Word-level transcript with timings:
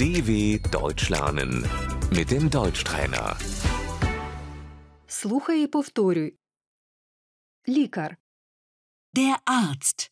DW 0.00 0.58
Deutsch 0.70 1.08
lernen 1.10 1.52
mit 2.10 2.30
dem 2.30 2.48
Deutschtrainer. 2.50 3.36
Слухай 5.06 5.62
і 5.62 5.66
повторюй. 5.66 6.38
Лікар, 7.68 8.16
Der 9.16 9.36
Arzt. 9.44 10.10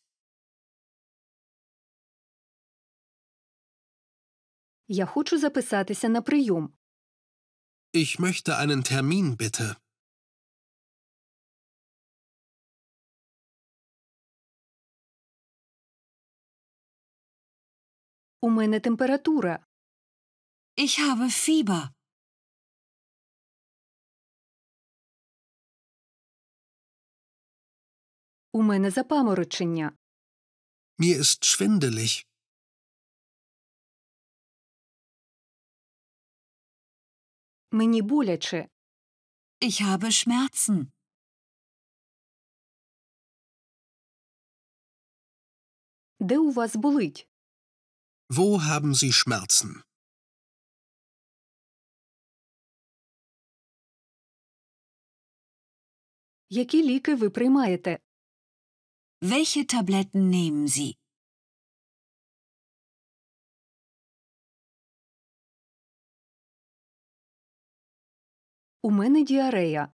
я 4.88 5.06
хочу 5.06 5.38
записатися 5.38 6.08
на 6.08 6.22
прийом. 6.22 6.72
Ich 7.92 8.18
möchte 8.18 8.58
einen 8.58 8.82
Termin 8.92 9.36
bitte. 9.36 9.76
У 18.40 18.50
мене 18.50 18.80
температура. 18.80 19.66
Ich 20.78 20.98
habe 20.98 21.30
Fieber. 21.30 21.88
У 28.52 28.62
мене 28.62 28.90
запаморочення. 28.90 29.92
Mir 30.98 31.18
ist 31.18 31.44
schwindelig. 31.44 32.26
Мені 37.72 38.02
боляче. 38.02 38.68
Ich 39.60 39.82
habe 39.82 40.10
Schmerzen. 40.12 40.86
Де 46.20 46.38
у 46.38 46.50
вас 46.52 46.76
болить? 46.76 47.28
Wo 48.30 48.60
haben 48.60 48.94
Sie 48.94 49.12
Schmerzen? 49.12 49.82
Які 56.48 56.82
ліки 56.82 57.14
ви 57.14 57.30
приймаєте? 57.30 57.98
Welche 59.22 59.74
Tabletten 59.74 60.22
nehmen 60.34 60.68
Sie? 60.68 60.96
У 68.82 68.90
мене 68.90 69.22
діарея. 69.24 69.92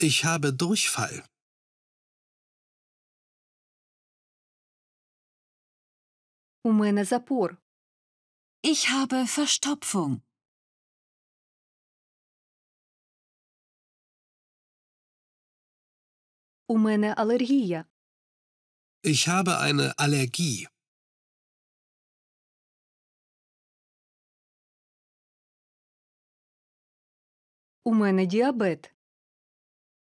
Ich 0.00 0.24
habe 0.24 0.50
Durchfall. 0.50 1.26
У 6.64 6.72
мене 6.72 7.04
запор. 7.04 7.56
Ich 8.62 8.88
habe 8.88 9.26
Verstopfung. 9.26 10.20
У 16.68 16.78
мене 16.78 17.14
алергія. 17.16 17.84
Ich 19.04 19.28
habe 19.28 19.58
eine 19.60 19.94
Allergie. 19.96 20.66
У 27.84 27.94
мене 27.94 28.26
діабет. 28.26 28.94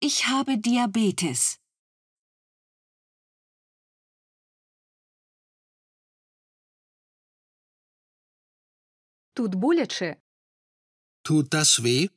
Ich 0.00 0.24
habe 0.28 0.56
Diabetes. 0.56 1.60
Тут 9.34 9.54
боляче. 9.54 10.16
Tut 11.24 11.48
das 11.54 11.82
weh? 11.82 12.08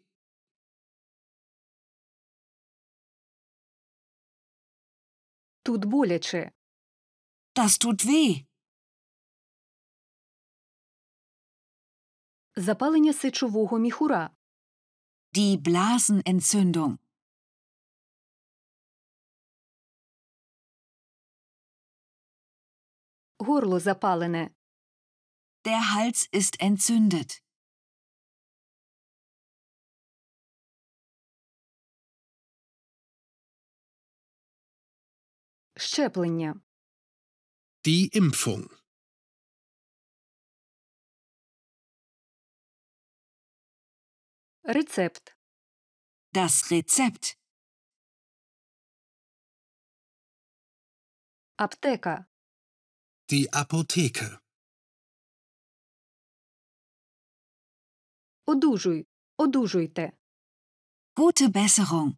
Тут 5.63 5.85
боляче. 5.85 6.51
Das 7.55 7.77
tut 7.77 8.05
weh. 8.05 8.45
Запалення 12.55 13.13
сечового 13.13 13.79
міхура. 13.79 14.29
Die 15.33 15.57
Blasenentzündung. 15.57 16.97
Горло 23.39 23.79
запалене. 23.79 24.49
Der 25.65 25.93
Hals 25.93 26.29
ist 26.31 26.59
entzündet. 26.59 27.43
Щеплення. 35.77 36.61
Die 37.85 38.09
Impfung. 38.21 38.67
Рецепт. 44.63 45.37
Das 46.33 46.71
Rezept. 46.71 47.37
Аптека. 51.57 52.25
Die 53.31 53.49
Apotheke. 53.53 54.39
Одужуй. 58.45 59.07
Одужуйте. 59.37 60.17
Gute 61.15 61.49
Besserung. 61.49 62.17